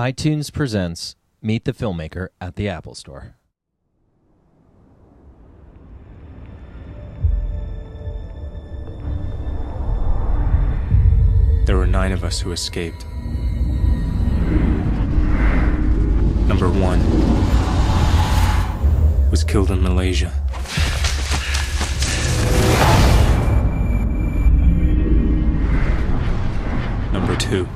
[0.00, 3.36] iTunes presents Meet the Filmmaker at the Apple Store.
[11.66, 13.04] There were nine of us who escaped.
[16.48, 17.00] Number one
[19.30, 20.32] was killed in Malaysia.
[27.12, 27.68] Number two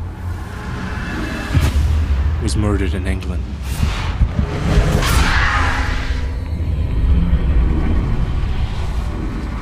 [2.45, 3.43] was murdered in England.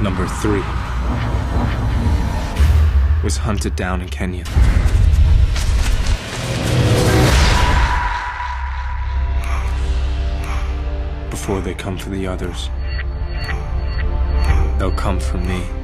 [0.02, 0.64] Number three
[3.22, 4.42] was hunted down in Kenya.
[11.30, 12.68] Before they come for the others,
[14.80, 15.81] they'll come for me.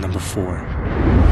[0.00, 1.31] Number four.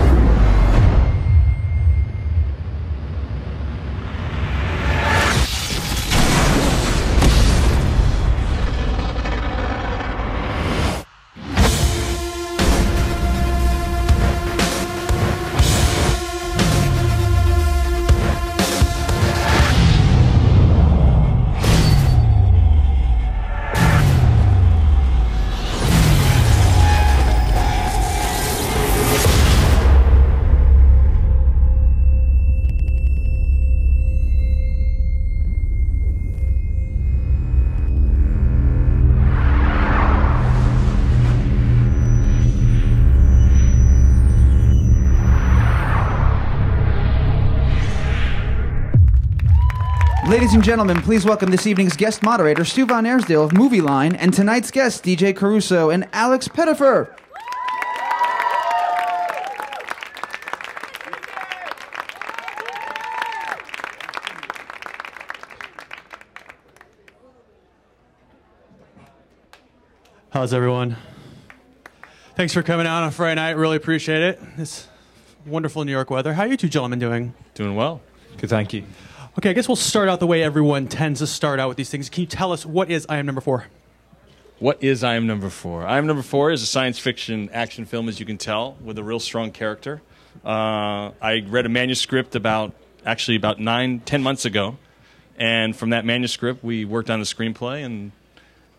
[50.51, 54.73] Ladies and gentlemen, please welcome this evening's guest moderator, Stu VanAirsdale of Movieline, and tonight's
[54.73, 57.15] guests, DJ Caruso and Alex Pettyfer.
[70.31, 70.97] How's everyone?
[72.35, 73.53] Thanks for coming out on a Friday night.
[73.53, 74.41] Really appreciate it.
[74.59, 74.89] It's
[75.47, 76.35] wonderful New York weather.
[76.35, 77.35] How are you two gentlemen doing?
[77.55, 78.01] Doing well.
[78.37, 78.83] Good, thank you.
[79.39, 81.89] Okay, I guess we'll start out the way everyone tends to start out with these
[81.89, 82.11] things.
[82.11, 83.67] Can you tell us what is I Am Number Four?
[84.59, 85.87] What is I Am Number Four?
[85.87, 88.99] I Am Number Four is a science fiction action film, as you can tell, with
[88.99, 90.03] a real strong character.
[90.45, 92.75] Uh, I read a manuscript about,
[93.07, 94.79] actually, about nine, ten months ago.
[95.39, 98.11] And from that manuscript, we worked on the screenplay and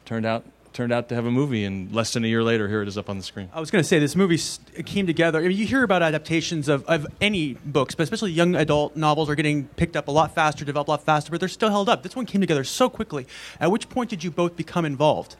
[0.04, 2.82] turned out turned out to have a movie and less than a year later here
[2.82, 5.06] it is up on the screen I was going to say this movie s- came
[5.06, 5.40] together.
[5.40, 9.30] I mean, you hear about adaptations of, of any books, but especially young adult novels
[9.30, 11.90] are getting picked up a lot faster, developed a lot faster, but they're still held
[11.90, 12.04] up.
[12.04, 13.28] This one came together so quickly.
[13.60, 15.36] At which point did you both become involved?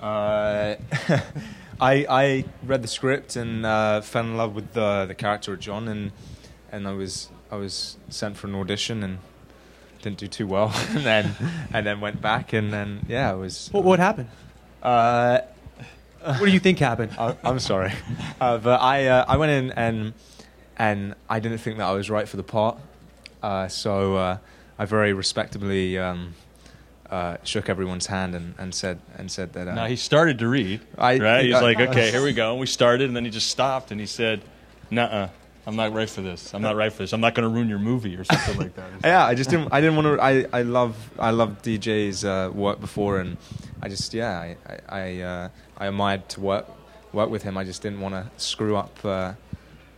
[0.00, 0.76] Uh,
[1.80, 5.60] I I read the script and uh, fell in love with the the character of
[5.60, 6.12] John and
[6.72, 9.18] and I was I was sent for an audition and
[10.02, 11.34] didn't do too well and then
[11.72, 14.28] and then went back and then yeah I was What, what happened?
[14.82, 15.40] uh,
[16.22, 17.12] What do you think happened?
[17.18, 17.92] I, I'm sorry.
[18.40, 20.12] Uh, but I uh, I went in and
[20.76, 22.76] and I didn't think that I was right for the part.
[23.42, 24.38] Uh, so uh,
[24.78, 26.34] I very respectably um,
[27.10, 30.48] uh, shook everyone's hand and, and said and said that uh, now he started to
[30.48, 31.44] read I- right?
[31.46, 32.50] He's I- like okay here we go.
[32.52, 34.42] And we started and then he just stopped and he said
[34.90, 35.28] nah
[35.66, 37.68] i'm not right for this i'm not right for this i'm not going to ruin
[37.68, 39.68] your movie or something like that yeah, I just didn't.
[39.72, 40.22] I didn't want to.
[40.22, 43.36] I, I love I love DJ's uh, work before, and
[43.82, 46.66] I just yeah I I I, uh, I admired to work
[47.12, 47.56] work with him.
[47.56, 49.34] I just didn't want to screw up uh,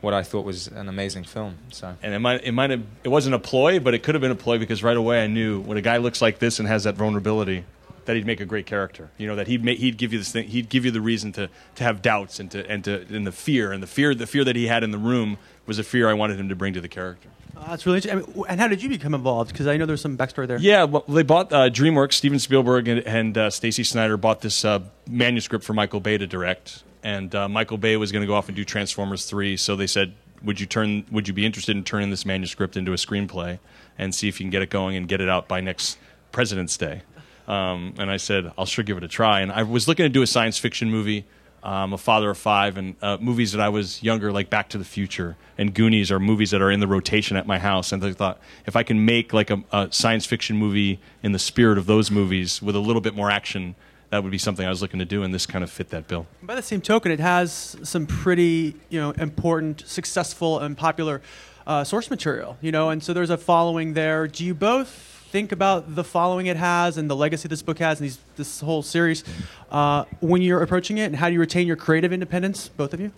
[0.01, 1.57] what I thought was an amazing film.
[1.71, 4.23] So and it might it might have it wasn't a ploy, but it could have
[4.23, 6.69] been a ploy because right away I knew when a guy looks like this and
[6.69, 7.65] has that vulnerability
[8.09, 9.11] that he'd make a great character.
[9.19, 11.31] You know that he'd make, he'd give you this thing, he'd give you the reason
[11.33, 14.27] to, to have doubts and to and to and the fear and the fear the
[14.27, 15.37] fear that he had in the room
[15.67, 17.29] was a fear I wanted him to bring to the character.
[17.55, 18.25] Uh, that's really interesting.
[18.25, 19.53] I mean, and how did you become involved?
[19.53, 20.59] Because I know there's some backstory there.
[20.59, 22.15] Yeah, well, they bought uh, DreamWorks.
[22.15, 26.27] Steven Spielberg and, and uh, Stacey Snider bought this uh, manuscript for Michael Bay to
[26.27, 29.59] direct, and uh, Michael Bay was going to go off and do Transformers three.
[29.59, 31.05] So they said, "Would you turn?
[31.11, 33.59] Would you be interested in turning this manuscript into a screenplay
[33.99, 35.99] and see if you can get it going and get it out by next
[36.33, 37.03] President's Day?"
[37.49, 40.11] Um, and I said, "I'll sure give it a try." And I was looking to
[40.11, 41.25] do a science fiction movie.
[41.61, 44.79] I'm a father of five, and uh, movies that I was younger, like Back to
[44.79, 47.91] the Future and Goonies, are movies that are in the rotation at my house.
[47.91, 51.39] And I thought, if I can make like a, a science fiction movie in the
[51.39, 53.75] spirit of those movies with a little bit more action,
[54.11, 56.07] that would be something I was looking to do, and this kind of fit that
[56.07, 56.27] bill.
[56.43, 61.23] By the same token, it has some pretty, you know, important, successful, and popular
[61.67, 62.57] uh, source material.
[62.61, 64.29] You know, and so there's a following there.
[64.29, 68.01] Do you both think about the following it has and the legacy this book has
[68.01, 69.25] and these, this whole series
[69.71, 73.01] uh, when you're approaching it, and how do you retain your creative independence, both of
[73.01, 73.13] you?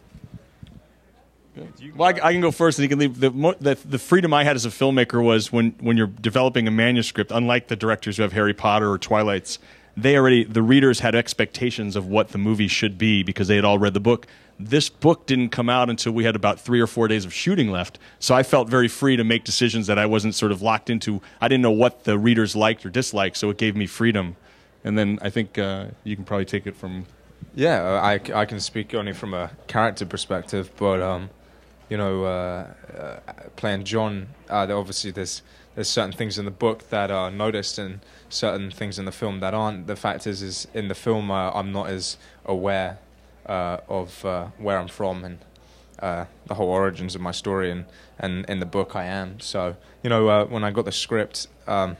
[1.94, 3.20] Well, I, I can go first, and you can leave.
[3.20, 3.30] The,
[3.60, 7.32] the the freedom I had as a filmmaker was when when you're developing a manuscript.
[7.32, 9.58] Unlike the directors who have Harry Potter or Twilight's,
[10.02, 13.64] they already the readers had expectations of what the movie should be because they had
[13.64, 14.26] all read the book.
[14.58, 17.70] This book didn't come out until we had about three or four days of shooting
[17.70, 20.90] left, so I felt very free to make decisions that I wasn't sort of locked
[20.90, 21.22] into.
[21.40, 24.36] I didn't know what the readers liked or disliked, so it gave me freedom.
[24.84, 27.06] And then I think uh, you can probably take it from
[27.54, 31.30] Yeah, uh, I, I can speak only from a character perspective, but um,
[31.88, 32.66] you know, uh,
[32.96, 35.42] uh, playing John, uh, obviously there's
[35.74, 39.40] there's certain things in the book that are noticed and certain things in the film
[39.40, 39.86] that aren't.
[39.86, 42.98] The fact is, is in the film uh, I'm not as aware
[43.46, 45.38] uh, of uh, where I'm from and
[46.00, 47.84] uh, the whole origins of my story, and,
[48.18, 49.38] and in the book I am.
[49.40, 51.46] So you know, uh, when I got the script.
[51.66, 51.96] Um,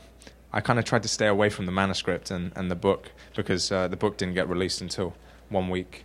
[0.53, 3.71] I kind of tried to stay away from the manuscript and, and the book because
[3.71, 5.15] uh, the book didn't get released until
[5.49, 6.05] one week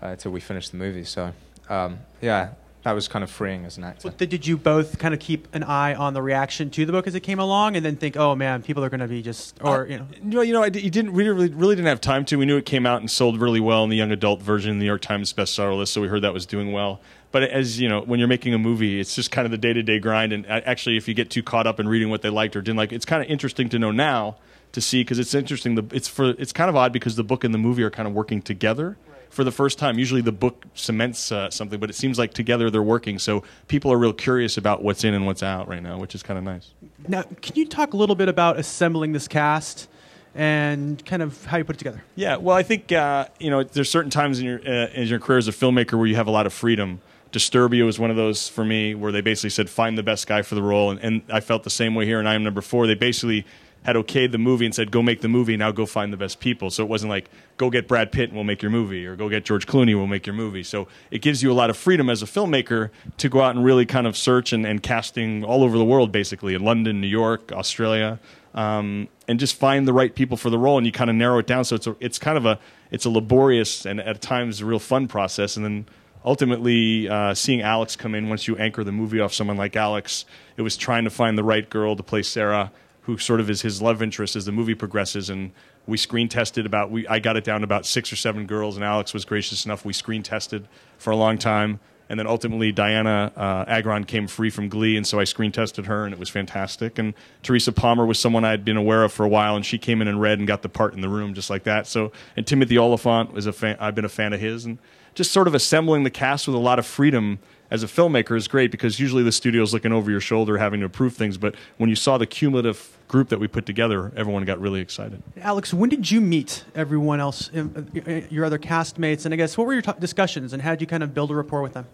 [0.00, 1.04] until we finished the movie.
[1.04, 1.32] So
[1.68, 2.50] um, yeah,
[2.82, 4.08] that was kind of freeing as an actor.
[4.08, 7.06] Well, did you both kind of keep an eye on the reaction to the book
[7.06, 9.56] as it came along, and then think, oh man, people are going to be just,
[9.60, 11.88] or you know, you know, you know, I d- you didn't we really, really didn't
[11.88, 12.36] have time to.
[12.36, 14.84] We knew it came out and sold really well in the young adult version, the
[14.84, 17.00] New York Times bestseller list, so we heard that was doing well.
[17.30, 19.72] But as you know, when you're making a movie, it's just kind of the day
[19.72, 20.32] to day grind.
[20.32, 22.76] And actually, if you get too caught up in reading what they liked or didn't
[22.76, 24.36] like, it's kind of interesting to know now
[24.72, 25.74] to see because it's interesting.
[25.76, 28.06] The it's for it's kind of odd because the book and the movie are kind
[28.06, 28.96] of working together.
[29.32, 32.68] For the first time, usually the book cements uh, something, but it seems like together
[32.68, 33.18] they're working.
[33.18, 36.22] So people are real curious about what's in and what's out right now, which is
[36.22, 36.74] kind of nice.
[37.08, 39.88] now can you talk a little bit about assembling this cast
[40.34, 42.04] and kind of how you put it together?
[42.14, 45.18] Yeah, well, I think uh, you know there's certain times in your uh, in your
[45.18, 47.00] career as a filmmaker where you have a lot of freedom.
[47.32, 50.42] Disturbia was one of those for me, where they basically said find the best guy
[50.42, 52.18] for the role, and, and I felt the same way here.
[52.18, 52.86] And I am number four.
[52.86, 53.46] They basically
[53.84, 55.56] had okayed the movie and said go make the movie.
[55.56, 56.70] Now go find the best people.
[56.70, 59.28] So it wasn't like go get Brad Pitt and we'll make your movie, or go
[59.28, 60.62] get George Clooney, we'll make your movie.
[60.62, 63.64] So it gives you a lot of freedom as a filmmaker to go out and
[63.64, 67.06] really kind of search and, and casting all over the world, basically in London, New
[67.06, 68.18] York, Australia
[68.54, 71.38] um, and just find the right people for the role, and you kind of narrow
[71.38, 71.64] it down.
[71.64, 72.58] So it's a, it's kind of a
[72.90, 75.86] it's a laborious and at times a real fun process, and then
[76.24, 80.24] ultimately uh, seeing Alex come in once you anchor the movie off someone like Alex,
[80.56, 82.70] it was trying to find the right girl to play Sarah,
[83.02, 85.52] who sort of is his love interest as the movie progresses, and
[85.86, 88.76] we screen tested about we I got it down to about six or seven girls,
[88.76, 89.84] and Alex was gracious enough.
[89.84, 90.68] We screen tested
[90.98, 91.80] for a long time.
[92.08, 95.86] And then ultimately, Dianna uh, Agron came free from Glee, and so I screen tested
[95.86, 96.98] her, and it was fantastic.
[96.98, 99.78] And Teresa Palmer was someone I had been aware of for a while, and she
[99.78, 101.86] came in and read and got the part in the room just like that.
[101.86, 103.78] So, and Timothy Olyphant was a fan.
[103.80, 104.76] I've been a fan of his, and
[105.14, 107.38] just sort of assembling the cast with a lot of freedom
[107.72, 110.86] as a filmmaker is great because usually the studio's looking over your shoulder, having to
[110.86, 111.38] approve things.
[111.38, 115.22] But when you saw the cumulative group that we put together, everyone got really excited.
[115.40, 119.56] Alex, when did you meet everyone else, um, uh, your other castmates, and I guess
[119.56, 121.72] what were your t- discussions, and how did you kind of build a rapport with
[121.72, 121.86] them?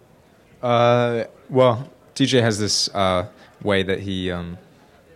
[0.61, 3.29] Uh, well, DJ has this uh,
[3.63, 4.59] way that he um,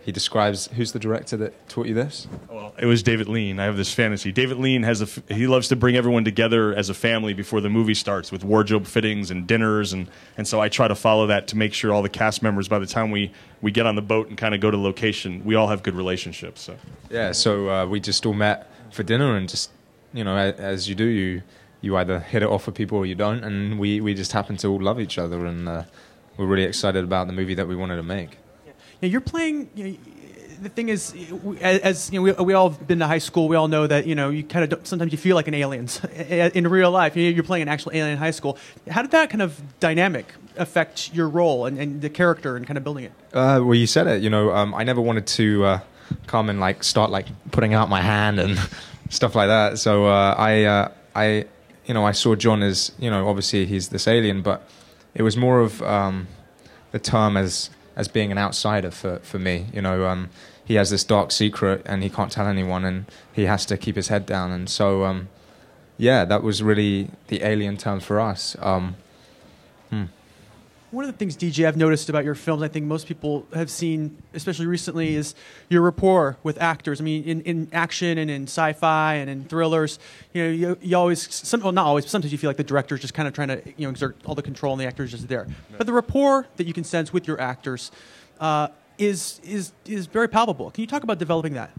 [0.03, 0.67] he describes.
[0.67, 2.27] Who's the director that taught you this?
[2.49, 3.59] Well, it was David Lean.
[3.59, 4.31] I have this fantasy.
[4.31, 7.69] David Lean has a he loves to bring everyone together as a family before the
[7.69, 11.47] movie starts with wardrobe fittings and dinners and and so I try to follow that
[11.47, 14.01] to make sure all the cast members by the time we we get on the
[14.01, 16.61] boat and kind of go to location, we all have good relationships.
[16.61, 16.75] So
[17.09, 19.71] Yeah, so uh, we just all met for dinner and just
[20.13, 21.43] you know as you do you
[21.79, 24.57] you either hit it off with people or you don't, and we we just happen
[24.57, 25.83] to all love each other and uh,
[26.35, 28.37] we're really excited about the movie that we wanted to make.
[29.07, 29.69] You're playing.
[29.75, 29.97] You know,
[30.61, 31.13] the thing is,
[31.61, 33.47] as you know, we, we all have been to high school.
[33.47, 35.87] We all know that you know you kind of sometimes you feel like an alien
[36.29, 37.15] in real life.
[37.15, 38.57] You're playing an actual alien in high school.
[38.89, 42.77] How did that kind of dynamic affect your role and, and the character and kind
[42.77, 43.11] of building it?
[43.33, 44.21] Uh, well, you said it.
[44.21, 45.79] You know, um, I never wanted to uh,
[46.27, 48.59] come and like start like putting out my hand and
[49.09, 49.79] stuff like that.
[49.79, 51.45] So uh, I, uh, I,
[51.85, 54.67] you know, I saw John as you know, obviously he's this alien, but
[55.13, 56.27] it was more of um,
[56.91, 59.67] the term as as being an outsider for for me.
[59.73, 60.29] You know, um,
[60.63, 63.95] he has this dark secret and he can't tell anyone, and he has to keep
[63.95, 64.51] his head down.
[64.51, 65.29] And so, um,
[65.97, 68.55] yeah, that was really the alien term for us.
[68.59, 68.95] Um,
[70.93, 73.71] One of the things, DJ, I've noticed about your films, I think most people have
[73.71, 75.33] seen, especially recently, is
[75.67, 77.01] your rapport with actors.
[77.01, 79.97] I mean, in, in action and in sci-fi and in thrillers,
[80.33, 82.63] you know, you, you always, some, well, not always, but sometimes you feel like the
[82.63, 85.09] director's just kind of trying to, you know, exert all the control and the actor's
[85.09, 85.47] just there.
[85.75, 87.89] But the rapport that you can sense with your actors
[88.39, 88.67] uh,
[88.99, 90.69] is, is, is very palpable.
[90.69, 91.71] Can you talk about developing that?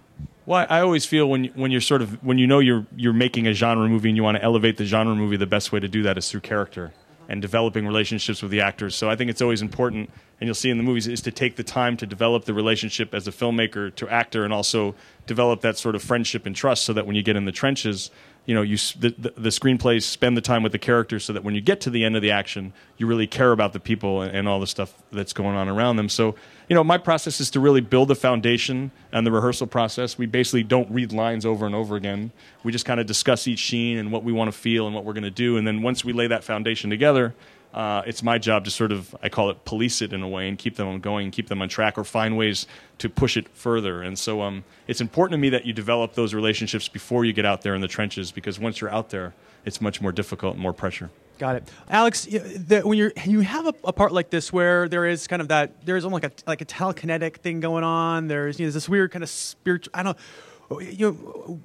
[0.44, 3.14] Well, I I always feel when when you're sort of when you know you're you're
[3.14, 5.80] making a genre movie and you want to elevate the genre movie, the best way
[5.80, 6.92] to do that is through character.
[7.28, 8.94] And developing relationships with the actors.
[8.94, 11.56] So I think it's always important, and you'll see in the movies, is to take
[11.56, 14.94] the time to develop the relationship as a filmmaker to actor, and also
[15.26, 18.10] develop that sort of friendship and trust, so that when you get in the trenches,
[18.46, 21.42] you know, you the, the, the screenplays spend the time with the characters, so that
[21.44, 24.22] when you get to the end of the action, you really care about the people
[24.22, 26.08] and, and all the stuff that's going on around them.
[26.08, 26.34] So,
[26.68, 30.18] you know, my process is to really build the foundation and the rehearsal process.
[30.18, 32.32] We basically don't read lines over and over again.
[32.62, 35.04] We just kind of discuss each scene and what we want to feel and what
[35.04, 35.56] we're going to do.
[35.56, 37.34] And then once we lay that foundation together,
[37.74, 40.48] uh, it's my job to sort of, I call it police it in a way
[40.48, 43.48] and keep them on going, keep them on track, or find ways to push it
[43.48, 44.00] further.
[44.00, 47.44] And so um, it's important to me that you develop those relationships before you get
[47.44, 50.62] out there in the trenches because once you're out there, it's much more difficult and
[50.62, 51.10] more pressure.
[51.36, 52.26] Got it, Alex.
[52.26, 55.48] The, when you're you have a, a part like this where there is kind of
[55.48, 58.28] that there is almost like a like a telekinetic thing going on.
[58.28, 59.90] There's you know this weird kind of spiritual.
[59.94, 60.16] I don't.
[60.16, 60.22] know,
[60.70, 61.12] You know,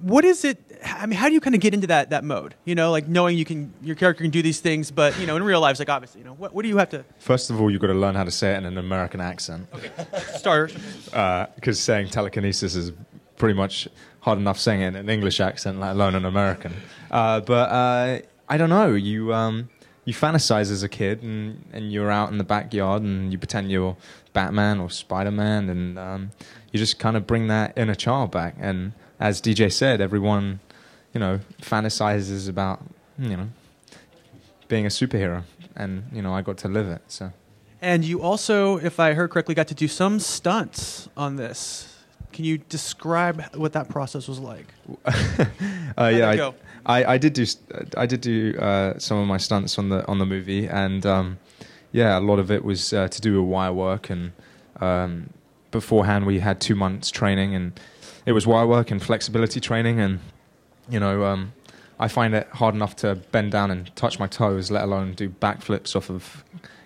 [0.01, 0.57] what is it?
[0.83, 2.55] I mean, how do you kind of get into that that mode?
[2.65, 5.35] You know, like knowing you can your character can do these things, but you know,
[5.35, 7.49] in real life, it's like obviously, you know, what, what do you have to First
[7.49, 9.67] of all, you've got to learn how to say it in an American accent.
[9.73, 9.91] Okay,
[10.35, 10.73] start?
[11.55, 12.91] because saying telekinesis is
[13.37, 13.87] pretty much
[14.21, 16.73] hard enough saying it in an English accent, let alone an American.
[17.09, 18.93] Uh, but uh, I don't know.
[18.93, 19.69] You um,
[20.05, 23.71] you fantasize as a kid, and, and you're out in the backyard, and you pretend
[23.71, 23.95] you're
[24.33, 26.31] Batman or Spider Man, and um,
[26.71, 28.55] you just kind of bring that inner child back.
[28.59, 30.59] And as DJ said, everyone,
[31.13, 32.81] you know, fantasizes about
[33.17, 33.50] you know
[34.67, 35.43] being a superhero,
[35.75, 37.01] and you know I got to live it.
[37.07, 37.33] So.
[37.81, 41.95] And you also, if I heard correctly, got to do some stunts on this.
[42.33, 44.74] Can you describe what that process was like?
[45.98, 46.55] Uh, yeah, I, go?
[46.86, 47.45] I, I did do
[47.98, 51.39] I did do uh, some of my stunts on the on the movie, and um,
[51.91, 54.10] yeah, a lot of it was uh, to do with wire work.
[54.10, 54.31] And
[54.79, 55.29] um,
[55.72, 57.79] beforehand, we had two months training, and
[58.25, 60.00] it was wire work and flexibility training.
[60.00, 60.19] And
[60.89, 61.53] you know, um,
[62.00, 65.29] I find it hard enough to bend down and touch my toes, let alone do
[65.29, 66.43] backflips off of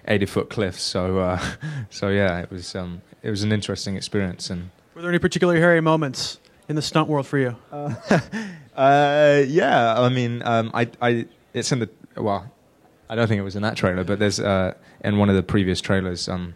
[0.07, 0.81] eighty foot cliffs.
[0.81, 1.41] So uh,
[1.89, 4.69] so yeah, it was um, it was an interesting experience and.
[4.95, 7.55] Were there any particularly hairy moments in the stunt world for you?
[8.75, 12.51] Uh, yeah, I mean, um, I, I, it's in the well,
[13.13, 15.43] I don't think it was in that trailer, but there's uh, in one of the
[15.43, 16.55] previous trailers, um,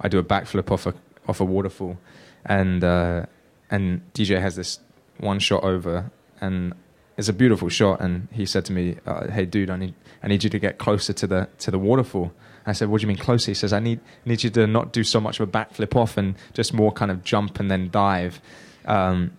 [0.00, 0.94] I do a backflip off a
[1.26, 1.98] off a waterfall,
[2.44, 3.26] and uh,
[3.72, 4.78] and DJ has this
[5.18, 6.74] one shot over, and
[7.16, 10.28] it's a beautiful shot, and he said to me, uh, "Hey, dude, I need I
[10.28, 12.30] need you to get closer to the to the waterfall."
[12.66, 14.92] I said, "What do you mean closer?" He says, "I need need you to not
[14.92, 17.90] do so much of a backflip off, and just more kind of jump and then
[17.90, 18.40] dive."
[18.84, 19.32] Um,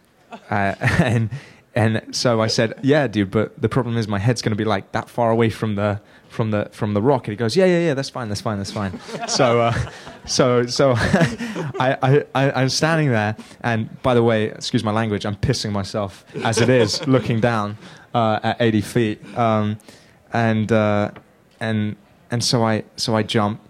[0.52, 1.30] uh, and
[1.78, 4.66] and so I said, "Yeah, dude, but the problem is my head's going to be
[4.66, 7.66] like that far away from the from the from the rock." And he goes, "Yeah,
[7.66, 9.74] yeah, yeah, that's fine, that's fine, that's fine." so uh,
[10.26, 10.96] so so
[11.80, 16.26] I, I I'm standing there, and by the way, excuse my language, I'm pissing myself
[16.44, 17.78] as it is, looking down
[18.16, 19.78] uh, at 80 feet, um,
[20.34, 21.12] and uh,
[21.60, 21.96] and
[22.32, 23.62] and so I so I jump,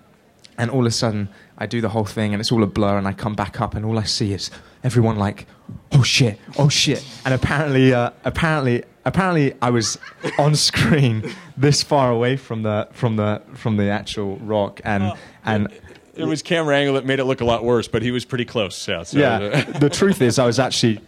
[0.57, 2.97] and all of a sudden I do the whole thing and it's all a blur
[2.97, 4.51] and I come back up and all I see is
[4.84, 5.46] everyone like
[5.93, 9.98] oh shit oh shit and apparently uh, apparently apparently I was
[10.38, 15.13] on screen this far away from the from the from the actual rock and
[15.46, 15.67] and
[16.15, 18.46] It was camera angle that made it look a lot worse, but he was pretty
[18.46, 18.88] close.
[18.88, 19.03] Yeah.
[19.03, 21.00] So, yeah the truth is I was actually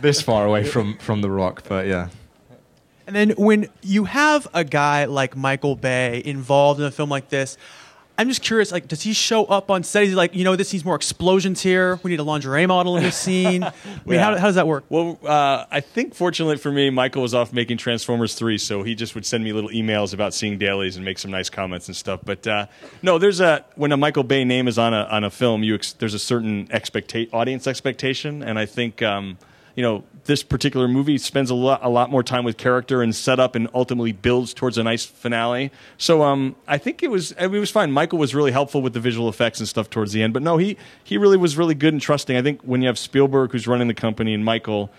[0.00, 2.08] this far away from from the rock but yeah
[3.06, 7.28] And then when you have a guy like Michael Bay involved in a film like
[7.30, 7.56] this,
[8.18, 8.72] I'm just curious.
[8.72, 10.02] Like, does he show up on set?
[10.02, 12.00] He's like, you know, this needs more explosions here.
[12.02, 13.62] We need a lingerie model in this scene.
[13.62, 13.72] I
[14.04, 14.84] mean, how, how does that work?
[14.88, 18.96] Well, uh, I think fortunately for me, Michael was off making Transformers 3, so he
[18.96, 21.96] just would send me little emails about seeing dailies and make some nice comments and
[21.96, 22.20] stuff.
[22.24, 22.66] But uh,
[23.02, 25.76] no, there's a when a Michael Bay name is on a on a film, you
[25.76, 29.38] ex- there's a certain expecta- audience expectation, and I think um,
[29.76, 33.16] you know this particular movie spends a lot a lot more time with character and
[33.16, 35.72] setup, and ultimately builds towards a nice finale.
[35.96, 37.90] So um, I think it was it was fine.
[37.90, 40.58] Michael was really helpful with the visual effects and stuff towards the end, but no,
[40.58, 42.36] he he really was really good and trusting.
[42.36, 44.90] I think when you have Spielberg who's running the company and Michael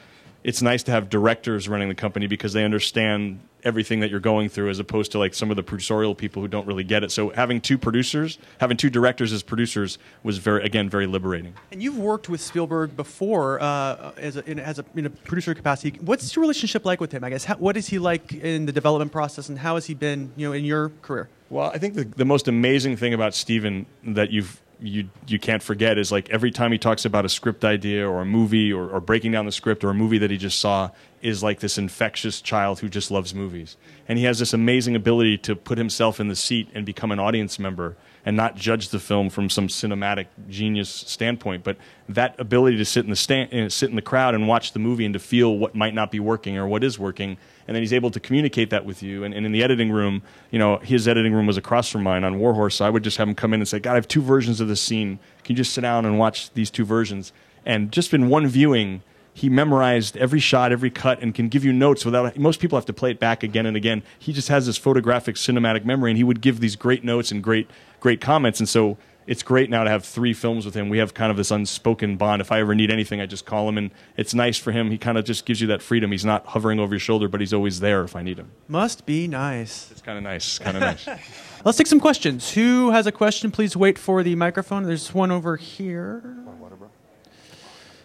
[0.44, 4.48] it's nice to have directors running the company because they understand everything that you're going
[4.48, 7.12] through as opposed to like some of the producerial people who don't really get it.
[7.12, 11.54] So having two producers, having two directors as producers was very again very liberating.
[11.72, 15.54] And you've worked with Spielberg before uh, as a, in, as a in a producer
[15.54, 16.00] capacity.
[16.00, 17.24] What's your relationship like with him?
[17.24, 19.94] I guess how, what is he like in the development process, and how has he
[19.94, 21.28] been, you know, in your career?
[21.50, 25.62] Well, I think the, the most amazing thing about Steven that you've you you can't
[25.62, 28.90] forget is like every time he talks about a script idea or a movie or,
[28.90, 30.90] or breaking down the script or a movie that he just saw,
[31.22, 33.78] is like this infectious child who just loves movies.
[34.08, 37.20] And he has this amazing ability to put himself in the seat and become an
[37.20, 42.78] audience member and not judge the film from some cinematic genius standpoint, but that ability
[42.78, 45.14] to sit in the stand, uh, sit in the crowd and watch the movie and
[45.14, 48.12] to feel what might not be working or what is working, and then he's able
[48.12, 49.24] to communicate that with you.
[49.24, 50.22] And, and in the editing room,
[50.52, 53.04] you know, his editing room was across from mine on War Horse, so I would
[53.04, 55.20] just have him come in and say, "God, I have two versions of this scene.
[55.44, 57.32] Can you just sit down and watch these two versions?"
[57.66, 59.04] And just in one viewing,
[59.40, 62.38] he memorized every shot, every cut, and can give you notes without.
[62.38, 64.04] Most people have to play it back again and again.
[64.20, 67.42] He just has this photographic cinematic memory, and he would give these great notes and
[67.42, 67.70] great,
[68.02, 68.60] great comments.
[68.60, 70.90] And so it's great now to have three films with him.
[70.90, 72.42] We have kind of this unspoken bond.
[72.42, 74.92] If I ever need anything, I just call him, and it's nice for him.
[74.92, 76.12] He kind of just gives you that freedom.
[76.12, 78.52] He's not hovering over your shoulder, but he's always there if I need him.
[78.68, 79.90] Must be nice.
[79.90, 80.60] It's kind of nice.
[80.60, 81.08] Kind of nice.
[81.64, 82.52] Let's take some questions.
[82.52, 83.52] Who has a question?
[83.52, 84.84] Please wait for the microphone.
[84.84, 86.36] There's one over here.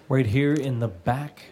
[0.09, 1.45] Right here in the back.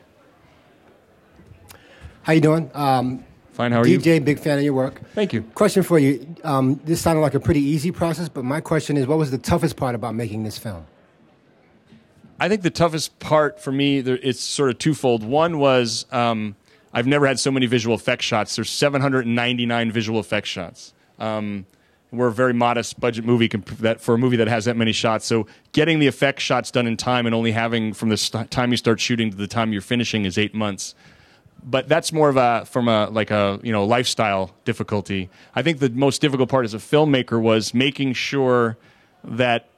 [2.22, 2.70] How you doing?
[2.74, 3.72] Um, Fine.
[3.72, 3.98] How are you?
[3.98, 5.00] DJ, big fan of your work.
[5.14, 5.42] Thank you.
[5.54, 6.34] Question for you.
[6.44, 9.38] Um, this sounded like a pretty easy process, but my question is, what was the
[9.38, 10.86] toughest part about making this film?
[12.40, 15.22] I think the toughest part for me, there, it's sort of twofold.
[15.22, 16.56] One was um,
[16.92, 18.56] I've never had so many visual effects shots.
[18.56, 20.92] There's 799 visual effects shots.
[21.18, 21.66] Um,
[22.12, 25.24] we're a very modest budget movie that for a movie that has that many shots.
[25.24, 28.70] So getting the effect shots done in time and only having from the st- time
[28.70, 30.94] you start shooting to the time you're finishing is eight months.
[31.64, 35.30] But that's more of a from a like a you know lifestyle difficulty.
[35.54, 38.76] I think the most difficult part as a filmmaker was making sure
[39.24, 39.68] that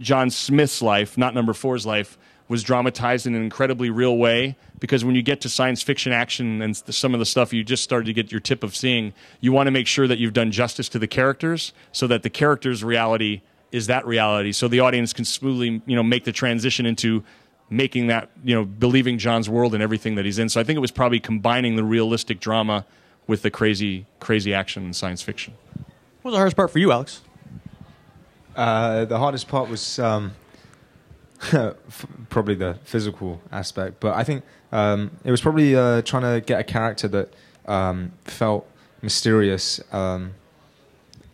[0.00, 4.56] John Smith's life, not number four's life, was dramatized in an incredibly real way.
[4.78, 7.82] Because when you get to science fiction action and some of the stuff you just
[7.82, 10.50] started to get your tip of seeing, you want to make sure that you've done
[10.50, 13.40] justice to the characters so that the characters' reality
[13.72, 14.52] is that reality.
[14.52, 17.24] So the audience can smoothly, you know, make the transition into
[17.68, 20.48] making that, you know, believing John's world and everything that he's in.
[20.48, 22.84] So I think it was probably combining the realistic drama
[23.26, 25.54] with the crazy, crazy action and science fiction.
[26.22, 27.22] What was the hardest part for you, Alex?
[28.54, 30.45] Uh, the hardest part was um, f-
[32.28, 36.60] probably the physical aspect, but I think um, it was probably uh, trying to get
[36.60, 37.32] a character that
[37.66, 38.68] um, felt
[39.02, 40.34] mysterious um,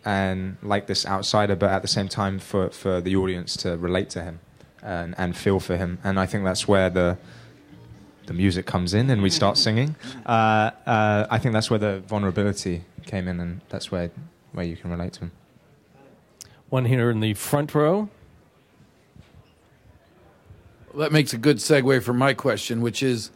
[0.04, 4.10] and like this outsider, but at the same time for, for the audience to relate
[4.10, 4.40] to him
[4.82, 5.98] and, and feel for him.
[6.02, 7.18] And I think that's where the
[8.26, 9.96] the music comes in and we start singing.
[10.24, 14.10] Uh, uh, I think that's where the vulnerability came in, and that's where
[14.52, 15.32] where you can relate to him.
[16.68, 18.08] One here in the front row.
[20.96, 23.30] That makes a good segue for my question, which is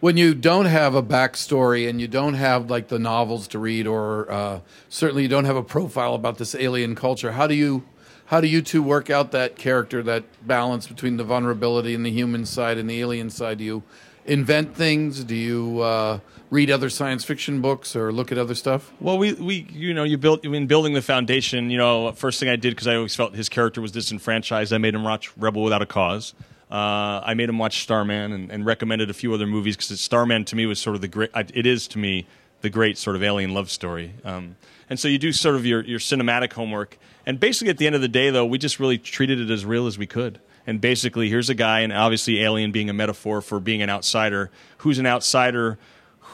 [0.00, 3.86] when you don't have a backstory and you don't have like the novels to read,
[3.86, 7.84] or uh, certainly you don't have a profile about this alien culture, how do you
[8.26, 12.12] how do you two work out that character, that balance between the vulnerability and the
[12.12, 13.58] human side and the alien side?
[13.58, 13.82] Do you
[14.24, 15.24] invent things?
[15.24, 18.92] Do you uh, read other science fiction books or look at other stuff?
[19.00, 21.70] Well, we, we you know you built in building the foundation.
[21.70, 24.72] You know, first thing I did because I always felt his character was disenfranchised.
[24.72, 26.32] I made him watch Rebel Without a Cause.
[26.70, 30.44] Uh, I made him watch Starman and, and recommended a few other movies because Starman
[30.46, 31.30] to me was sort of the great.
[31.34, 32.26] It is to me
[32.60, 34.14] the great sort of alien love story.
[34.24, 34.56] Um,
[34.88, 36.98] and so you do sort of your your cinematic homework.
[37.26, 39.64] And basically, at the end of the day, though, we just really treated it as
[39.64, 40.40] real as we could.
[40.66, 44.50] And basically, here's a guy, and obviously, alien being a metaphor for being an outsider,
[44.78, 45.78] who's an outsider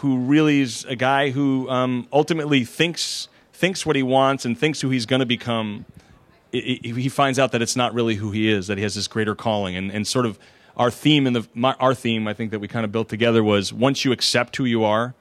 [0.01, 4.83] who really is a guy who um, ultimately thinks thinks what he wants and thinks
[4.83, 5.87] who he's going to become.
[6.55, 8.95] I- I- he finds out that it's not really who he is; that he has
[8.95, 10.39] this greater calling, and, and sort of
[10.77, 13.43] our theme in the my, our theme, I think that we kind of built together
[13.43, 15.15] was once you accept who you are,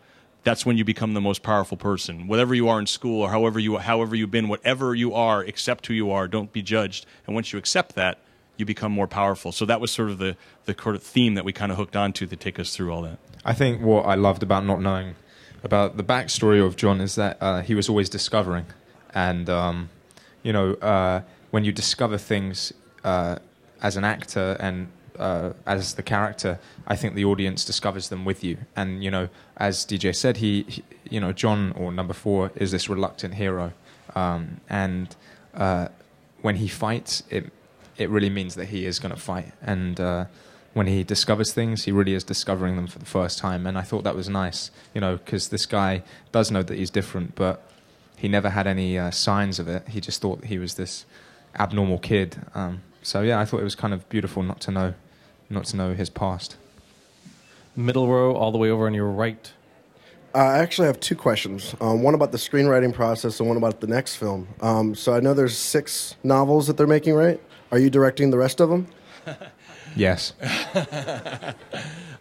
[0.43, 2.27] that's when you become the most powerful person.
[2.27, 5.87] Whatever you are in school or however you however you've been, whatever you are, accept
[5.87, 6.27] who you are.
[6.27, 7.05] Don't be judged.
[7.25, 8.19] And once you accept that,
[8.57, 9.51] you become more powerful.
[9.51, 10.35] So that was sort of the
[10.65, 13.01] the sort of theme that we kind of hooked onto to take us through all
[13.03, 13.17] that.
[13.43, 15.15] I think what I loved about not knowing
[15.63, 18.65] about the backstory of John is that uh, he was always discovering,
[19.13, 19.89] and um,
[20.45, 22.71] you know uh, when you discover things
[23.03, 23.37] uh,
[23.81, 28.43] as an actor and uh, as the character, I think the audience discovers them with
[28.43, 28.57] you.
[28.75, 32.71] And you know, as DJ said, he, he you know John or Number Four is
[32.71, 33.73] this reluctant hero,
[34.15, 35.15] um, and
[35.53, 35.87] uh,
[36.41, 37.51] when he fights, it
[37.97, 39.99] it really means that he is going to fight and.
[39.99, 40.25] Uh,
[40.73, 43.65] when he discovers things, he really is discovering them for the first time.
[43.65, 46.03] And I thought that was nice, you know, because this guy
[46.33, 47.65] does know that he's different, but
[48.17, 49.87] he never had any uh, signs of it.
[49.87, 51.05] He just thought he was this
[51.57, 52.37] abnormal kid.
[52.53, 54.93] Um, so yeah, I thought it was kind of beautiful not to know,
[55.49, 56.57] not to know his past.
[57.75, 59.51] Middle row, all the way over on your right.
[60.33, 61.75] Uh, I actually have two questions.
[61.79, 64.47] Um, one about the screenwriting process and one about the next film.
[64.61, 67.39] Um, so I know there's six novels that they're making, right?
[67.71, 68.87] Are you directing the rest of them?
[69.95, 70.33] Yes.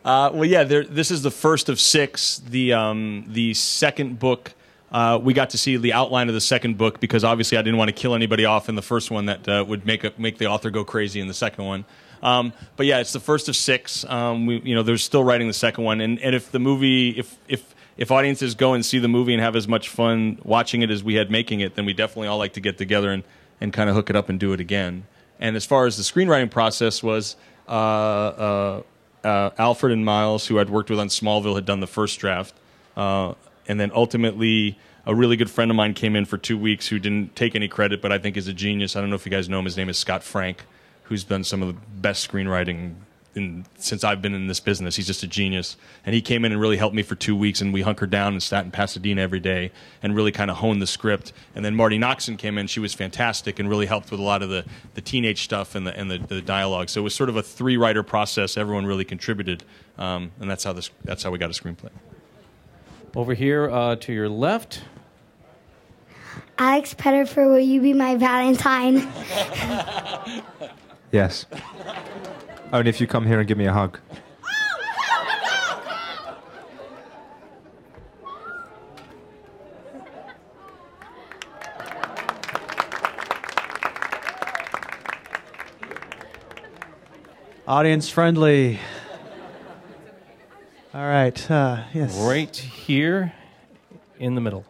[0.05, 2.37] Uh, well, yeah, this is the first of six.
[2.37, 4.53] The um, the second book,
[4.95, 7.79] uh, we got to see the outline of the second book because obviously I didn't
[7.79, 10.39] want to kill anybody off in the first one that uh, would make a, make
[10.39, 11.85] the author go crazy in the second one.
[12.23, 14.05] Um, but yeah, it's the first of six.
[14.05, 17.11] Um, we, you know, they're still writing the second one, and, and if the movie,
[17.11, 20.83] if if if audiences go and see the movie and have as much fun watching
[20.83, 23.25] it as we had making it, then we definitely all like to get together and,
[23.61, 25.07] and kind of hook it up and do it again.
[25.41, 27.37] And as far as the screenwriting process was,
[27.69, 28.83] uh, uh,
[29.25, 32.55] uh, Alfred and Miles, who I'd worked with on Smallville, had done the first draft,
[32.97, 33.35] uh,
[33.67, 36.99] and then ultimately a really good friend of mine came in for two weeks who
[36.99, 38.97] didn't take any credit, but I think is a genius.
[38.97, 39.67] I don't know if you guys know him.
[39.67, 40.65] His name is Scott Frank,
[41.05, 42.95] who's done some of the best screenwriting
[43.35, 44.97] in, since I've been in this business.
[44.97, 45.77] He's just a genius.
[46.07, 48.33] And he came in and really helped me for two weeks, and we hunkered down
[48.33, 49.73] and sat in Pasadena every day
[50.03, 51.33] and really kind of honed the script.
[51.55, 52.67] And then Marti Noxon came in.
[52.67, 55.87] She was fantastic and really helped with a lot of the, the teenage stuff and
[55.87, 56.89] the, and the, the dialogue.
[56.89, 58.57] So it was sort of a three writer process.
[58.57, 59.65] Everyone really contributed.
[59.99, 61.91] Um, and that's how, this, that's how we got a screenplay.
[63.17, 64.83] Over here uh, to your left.
[66.59, 69.07] Alex Pettyfer, will you be my Valentine?
[71.15, 71.47] Yes.
[72.73, 74.01] Only if you come here and give me a hug.
[87.69, 88.81] Audience friendly.
[90.95, 91.51] All right.
[91.51, 92.17] Uh, yes.
[92.17, 93.33] Right here
[94.21, 94.65] in the middle.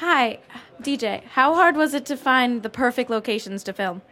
[0.00, 0.38] Hi,
[0.82, 1.24] DJ.
[1.24, 4.02] How hard was it to find the perfect locations to film?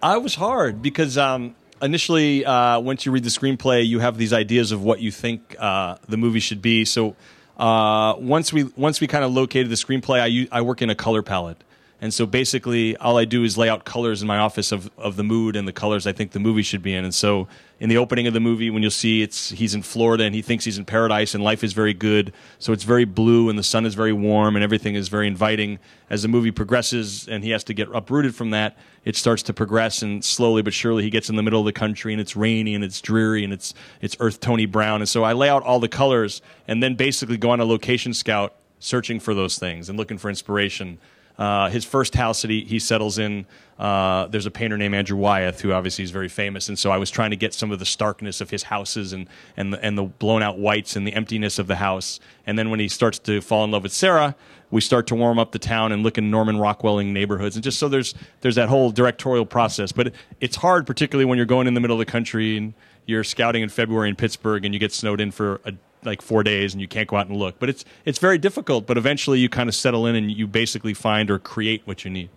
[0.00, 4.32] I was hard because um, initially, uh, once you read the screenplay, you have these
[4.32, 6.84] ideas of what you think uh, the movie should be.
[6.84, 7.16] So
[7.56, 10.94] uh, once we once we kind of located the screenplay, I, I work in a
[10.94, 11.64] color palette,
[12.04, 15.16] and so basically all I do is lay out colors in my office of of
[15.16, 17.02] the mood and the colors I think the movie should be in.
[17.02, 17.48] And so
[17.80, 20.42] in the opening of the movie, when you'll see it's he's in Florida and he
[20.42, 23.62] thinks he's in paradise and life is very good, so it's very blue and the
[23.62, 25.78] sun is very warm and everything is very inviting.
[26.10, 29.54] As the movie progresses and he has to get uprooted from that, it starts to
[29.54, 32.36] progress and slowly but surely he gets in the middle of the country and it's
[32.36, 35.00] rainy and it's dreary and it's it's earth tony brown.
[35.00, 38.12] And so I lay out all the colors and then basically go on a location
[38.12, 40.98] scout searching for those things and looking for inspiration.
[41.36, 43.44] Uh, his first house that he, he settles in,
[43.78, 46.96] uh, there's a painter named Andrew Wyeth who obviously is very famous, and so I
[46.96, 49.98] was trying to get some of the starkness of his houses and and the, and
[49.98, 52.20] the blown out whites and the emptiness of the house.
[52.46, 54.36] And then when he starts to fall in love with Sarah,
[54.70, 57.80] we start to warm up the town and look in Norman Rockwelling neighborhoods, and just
[57.80, 59.90] so there's there's that whole directorial process.
[59.90, 62.74] But it, it's hard, particularly when you're going in the middle of the country and
[63.06, 65.72] you're scouting in February in Pittsburgh and you get snowed in for a
[66.04, 67.58] like four days and you can't go out and look.
[67.58, 68.86] But it's it's very difficult.
[68.86, 72.10] But eventually you kind of settle in and you basically find or create what you
[72.10, 72.28] need.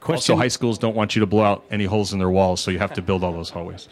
[0.00, 2.60] Question- Also, high schools don't want you to blow out any holes in their walls,
[2.60, 3.88] so you have to build all those hallways.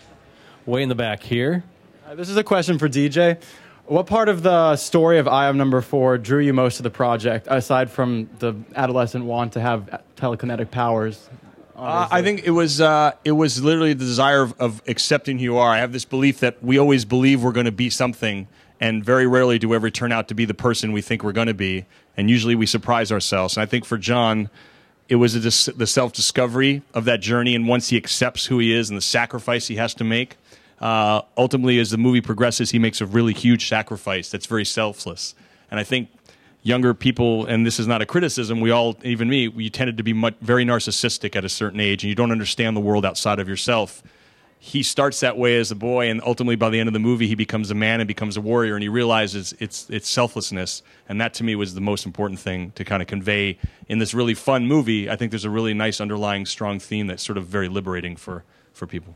[0.65, 1.65] Way in the back here.
[2.09, 3.37] Uh, This is a question for DJ.
[3.85, 6.91] What part of the story of I Am Number Four drew you most to the
[6.91, 11.29] project, aside from the adolescent want to have telekinetic powers?
[11.79, 15.45] Uh, I think it was uh, it was literally the desire of, of accepting who
[15.45, 15.71] you are.
[15.71, 18.49] I have this belief that we always believe we're going to be something,
[18.81, 21.33] and very rarely do we ever turn out to be the person we think we're
[21.33, 21.87] going to be.
[22.17, 23.57] And usually we surprise ourselves.
[23.57, 24.51] And I think for John,
[25.09, 27.55] it was a dis- the self discovery of that journey.
[27.55, 30.37] And once he accepts who he is and the sacrifice he has to make,
[30.81, 35.37] uh, ultimately, as the movie progresses, he makes a really huge sacrifice that's very selfless.
[35.71, 36.09] And I think
[36.69, 40.03] younger people, and this is not a criticism, we all, even me, we tended to
[40.03, 43.41] be much, very narcissistic at a certain age, and you don't understand the world outside
[43.41, 44.03] of yourself.
[44.61, 47.27] He starts that way as a boy, and ultimately, by the end of the movie,
[47.27, 51.21] he becomes a man and becomes a warrior, and he realizes it's it's selflessness, and
[51.21, 53.57] that to me was the most important thing to kind of convey
[53.89, 55.09] in this really fun movie.
[55.09, 58.43] I think there's a really nice underlying strong theme that's sort of very liberating for
[58.73, 59.15] for people.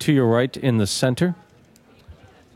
[0.00, 1.36] To your right in the center.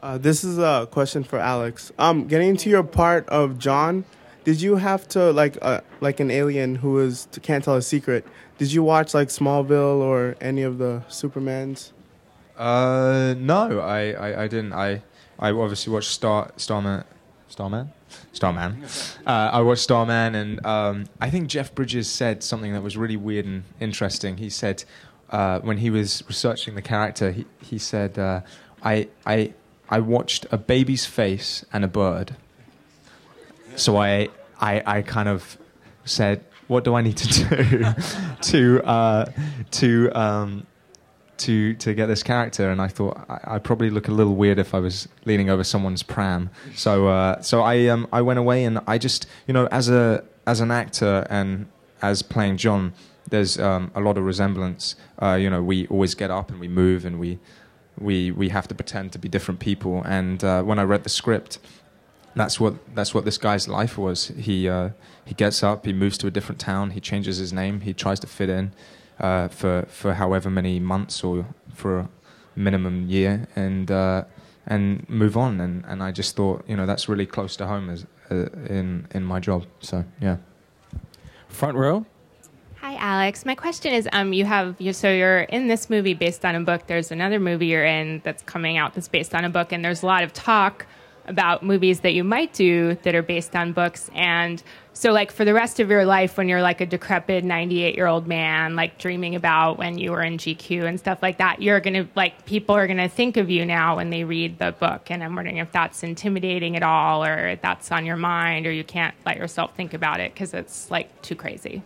[0.00, 1.92] Uh, this is a question for Alex.
[1.98, 4.04] Um, getting to your part of John,
[4.44, 8.24] did you have to like uh, like an alien who is can't tell a secret?
[8.58, 11.92] Did you watch like Smallville or any of the Supermans?
[12.56, 14.72] Uh, no, I, I, I didn't.
[14.72, 15.02] I,
[15.38, 17.04] I obviously watched Star Starman,
[17.48, 17.92] Starman,
[18.32, 18.84] Starman.
[19.26, 23.16] Uh, I watched Starman, and um, I think Jeff Bridges said something that was really
[23.16, 24.38] weird and interesting.
[24.38, 24.84] He said
[25.30, 28.40] uh, when he was researching the character, he he said, uh,
[28.82, 29.52] "I I
[29.88, 32.37] I watched a baby's face and a bird."
[33.77, 34.29] So I
[34.61, 35.59] I I kind of
[36.05, 37.85] said, "What do I need to do
[38.40, 39.27] to uh,
[39.72, 40.66] to um,
[41.38, 44.59] to to get this character?" And I thought I, I'd probably look a little weird
[44.59, 46.51] if I was leaning over someone's pram.
[46.74, 50.24] So uh, so I um, I went away and I just you know as a
[50.46, 51.66] as an actor and
[52.01, 52.92] as playing John,
[53.29, 54.96] there's um, a lot of resemblance.
[55.20, 57.38] Uh, you know, we always get up and we move and we
[58.00, 60.02] we we have to pretend to be different people.
[60.04, 61.58] And uh, when I read the script,
[62.34, 64.28] that's what that's what this guy's life was.
[64.28, 64.90] He uh,
[65.24, 68.20] he gets up, he moves to a different town, he changes his name, he tries
[68.20, 68.72] to fit in
[69.20, 72.08] uh, for for however many months or for a
[72.54, 74.24] minimum year, and uh,
[74.66, 75.61] and move on.
[75.61, 79.06] And, and I just thought, you know, that's really close to home as uh, in
[79.12, 79.66] in my job.
[79.80, 80.37] So yeah.
[81.48, 82.04] Front row.
[82.80, 83.44] Hi, Alex.
[83.44, 86.60] My question is, um, you have you so you're in this movie based on a
[86.60, 86.86] book.
[86.86, 90.04] There's another movie you're in that's coming out that's based on a book, and there's
[90.04, 90.86] a lot of talk
[91.26, 94.08] about movies that you might do that are based on books.
[94.14, 94.62] And
[94.92, 98.06] so, like for the rest of your life, when you're like a decrepit 98 year
[98.06, 101.80] old man, like dreaming about when you were in GQ and stuff like that, you're
[101.80, 105.10] gonna like people are gonna think of you now when they read the book.
[105.10, 108.84] And I'm wondering if that's intimidating at all, or that's on your mind, or you
[108.84, 111.82] can't let yourself think about it because it's like too crazy.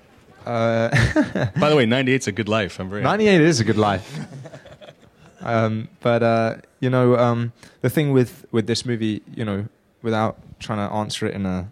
[0.46, 0.88] Uh,
[1.59, 2.78] By the way, 98's a good life.
[2.81, 4.18] I'm very 98 is a good life.
[5.40, 9.66] um, but uh, you know, um, the thing with with this movie, you know,
[10.02, 11.68] without trying to answer it in a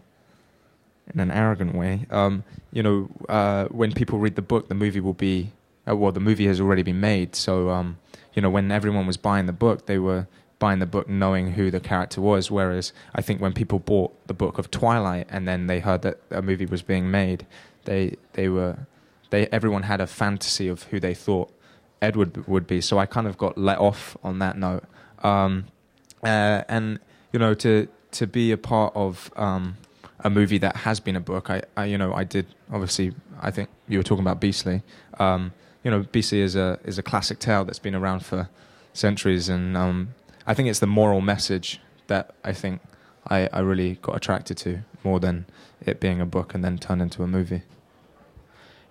[1.13, 5.01] in an arrogant way, um, you know, uh, when people read the book, the movie
[5.01, 5.53] will be
[5.89, 7.35] uh, well, the movie has already been made.
[7.35, 7.99] So, um,
[8.35, 10.27] you know, when everyone was buying the book, they were
[10.59, 12.51] buying the book knowing who the character was.
[12.51, 16.21] Whereas I think when people bought the book of Twilight and then they heard that
[16.31, 17.47] a movie was being made,
[17.85, 18.87] they they were
[19.31, 21.53] they everyone had a fantasy of who they thought
[22.03, 22.81] Edward would be.
[22.81, 24.85] So I kind of got let off on that note.
[25.23, 25.67] Um,
[26.23, 26.99] uh, and
[27.33, 29.77] you know, to to be a part of um,
[30.21, 33.13] a movie that has been a book, I, I you know I did obviously.
[33.43, 34.83] I think you were talking about Beastly.
[35.19, 38.49] Um, you know, Beastly is a is a classic tale that's been around for
[38.93, 40.15] centuries, and um,
[40.47, 42.81] I think it's the moral message that I think
[43.29, 45.47] I, I really got attracted to more than
[45.85, 47.63] it being a book and then turned into a movie.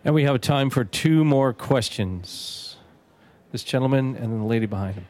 [0.04, 2.78] And we have time for two more questions.
[3.52, 5.08] This gentleman and then the lady behind him.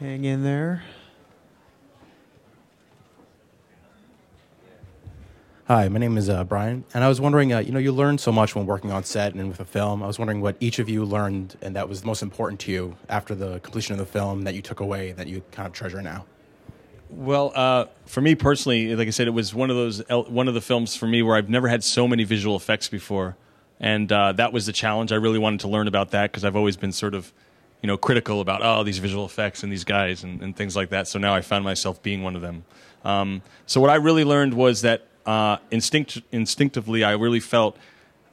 [0.00, 0.82] Hang in there.
[5.66, 8.16] Hi, my name is uh, Brian, and I was wondering, uh, you know, you learn
[8.16, 10.02] so much when working on set and with a film.
[10.02, 12.96] I was wondering what each of you learned and that was most important to you
[13.10, 16.00] after the completion of the film that you took away that you kind of treasure
[16.00, 16.24] now.
[17.10, 20.54] Well, uh, for me personally, like I said, it was one of those one of
[20.54, 23.36] the films for me where I've never had so many visual effects before,
[23.80, 25.10] and uh, that was the challenge.
[25.10, 27.32] I really wanted to learn about that because I've always been sort of,
[27.82, 30.90] you know, critical about oh these visual effects and these guys and, and things like
[30.90, 31.08] that.
[31.08, 32.64] So now I found myself being one of them.
[33.04, 37.76] Um, so what I really learned was that uh, instinct instinctively, I really felt.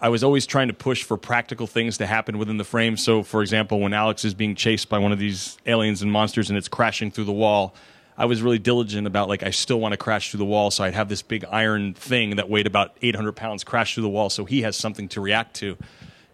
[0.01, 2.97] I was always trying to push for practical things to happen within the frame.
[2.97, 6.49] So, for example, when Alex is being chased by one of these aliens and monsters
[6.49, 7.73] and it's crashing through the wall,
[8.17, 10.83] I was really diligent about like I still want to crash through the wall, so
[10.83, 14.29] I'd have this big iron thing that weighed about 800 pounds crash through the wall,
[14.29, 15.77] so he has something to react to.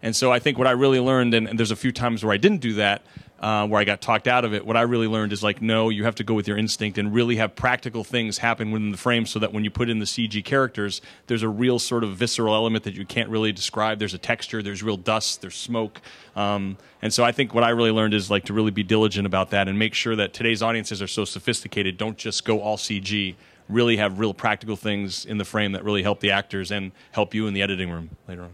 [0.04, 2.34] And so I think what I really learned, and, and there's a few times where
[2.34, 3.04] I didn't do that,
[3.42, 4.66] uh, where I got talked out of it.
[4.66, 7.14] What I really learned is like, no, you have to go with your instinct and
[7.14, 10.06] really have practical things happen within the frame, so that when you put in the
[10.06, 13.98] CG characters, there's a real sort of visceral element that you can't really describe.
[13.98, 16.02] There's a texture, there's real dust, there's smoke,
[16.36, 19.26] um, and so I think what I really learned is like to really be diligent
[19.26, 21.98] about that and make sure that today's audiences are so sophisticated.
[21.98, 23.36] Don't just go all CG.
[23.68, 27.34] Really have real practical things in the frame that really help the actors and help
[27.34, 28.52] you in the editing room later on.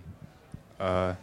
[0.79, 1.15] Uh,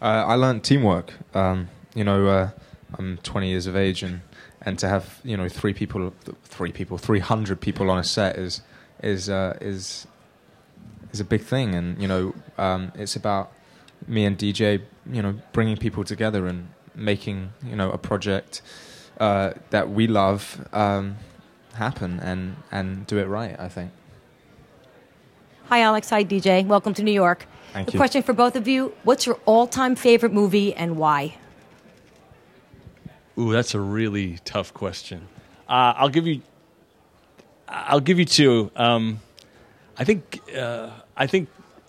[0.00, 1.12] uh, I learned teamwork.
[1.34, 2.50] Um, you know, uh,
[2.98, 4.20] I'm 20 years of age, and
[4.62, 6.12] and to have you know three people,
[6.44, 8.62] three people, 300 people on a set is
[9.02, 10.06] is uh, is
[11.12, 13.52] is a big thing, and you know, um, it's about
[14.06, 18.62] me and DJ, you know, bringing people together and making you know a project
[19.18, 21.16] uh, that we love um,
[21.74, 23.58] happen and and do it right.
[23.58, 23.92] I think.
[25.66, 26.10] Hi, Alex.
[26.10, 26.66] Hi, DJ.
[26.66, 27.46] Welcome to New York.
[27.72, 27.98] Thank a you.
[27.98, 31.36] question for both of you: What's your all-time favorite movie and why?
[33.40, 35.26] Ooh, that's a really tough question.
[35.66, 36.42] Uh, I'll give you.
[37.66, 38.70] I'll give you two.
[38.76, 39.20] Um,
[39.96, 40.40] I think.
[40.54, 41.48] Uh, I think.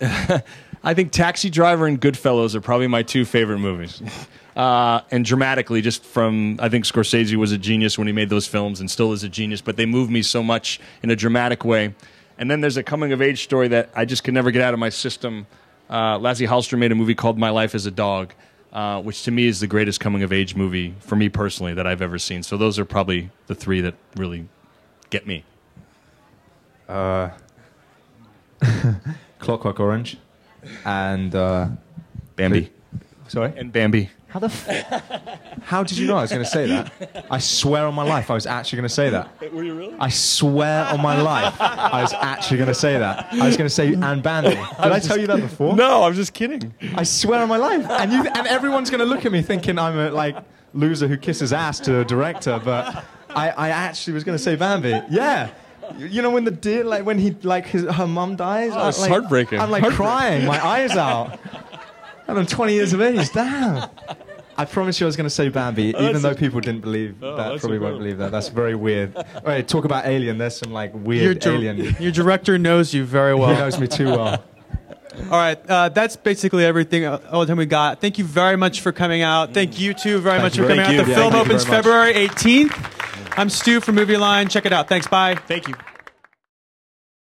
[0.84, 4.02] I think Taxi Driver and Goodfellas are probably my two favorite movies.
[4.54, 8.46] Uh, and dramatically, just from I think Scorsese was a genius when he made those
[8.46, 9.62] films, and still is a genius.
[9.62, 11.94] But they move me so much in a dramatic way.
[12.36, 14.74] And then there's a coming of age story that I just could never get out
[14.74, 15.46] of my system.
[15.88, 18.34] Uh, Lasse Hallstrom made a movie called My Life as a Dog,
[18.72, 21.86] uh, which to me is the greatest coming of age movie for me personally that
[21.86, 22.42] I've ever seen.
[22.42, 24.48] So those are probably the three that really
[25.10, 25.44] get me.
[26.88, 27.30] Uh,
[29.38, 30.18] Clockwork Orange,
[30.84, 31.68] and uh,
[32.36, 32.70] Bambi.
[33.32, 34.10] Sorry, and Bambi.
[34.28, 34.46] How the?
[34.46, 37.26] F- How did you know I was going to say that?
[37.30, 39.52] I swear on my life, I was actually going to say that.
[39.52, 39.94] Were you really?
[39.98, 43.28] I swear on my life, I was actually going to say that.
[43.32, 44.50] I was going to say and Bambi.
[44.50, 45.74] Did I, tell you that before?
[45.74, 46.74] No, I'm just kidding.
[46.94, 49.78] I swear on my life, and you and everyone's going to look at me thinking
[49.78, 50.36] I'm a, like
[50.74, 54.56] loser who kisses ass to a director, but I, I actually was going to say
[54.56, 54.90] Bambi.
[55.10, 55.48] Yeah.
[55.98, 58.72] You- You know when the deer, like when he, like his, her mum dies.
[58.74, 59.58] Oh, I'm it's like, heartbreaking.
[59.60, 60.06] I'm like Heartbreaking.
[60.06, 61.38] crying, my eyes out.
[62.32, 63.30] And I'm 20 years of age.
[63.32, 63.88] Damn.
[64.56, 67.16] I promise you I was going to say Bambi, Oh, even though people didn't believe
[67.22, 67.58] Oh, that.
[67.60, 68.30] Probably won't believe that.
[68.32, 69.16] That's very weird.
[69.16, 70.38] All right, talk about Alien.
[70.38, 71.96] There's some like Your, weird dir- alien.
[72.00, 73.48] your director knows you very well.
[73.50, 74.44] He knows me too well.
[75.24, 77.04] All right, uh, that's basically everything.
[77.04, 78.00] uh, All the time we got.
[78.00, 79.52] Thank you very much for coming out.
[79.52, 81.04] Thank you too very Thank much for coming Thank out.
[81.04, 81.16] The you.
[81.16, 81.64] film opens.
[81.66, 83.34] February 18th.
[83.38, 84.50] I'm Stu from Movieline.
[84.50, 84.88] Check it out.
[84.88, 85.06] Thanks.
[85.06, 85.34] Bye.
[85.48, 85.74] Thank you.